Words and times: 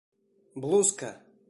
Блузка! 0.63 1.13